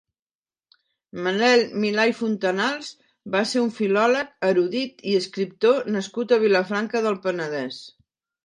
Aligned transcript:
Manel 1.25 1.65
Milà 1.83 2.05
i 2.11 2.15
Fontanals 2.21 2.89
va 3.35 3.43
ser 3.51 3.63
un 3.67 3.71
filòleg, 3.81 4.33
erudit 4.49 5.07
i 5.13 5.17
escriptor 5.21 5.95
nascut 5.99 6.35
a 6.35 6.41
Vilafranca 6.47 7.07
del 7.09 7.21
Penedès. 7.29 7.83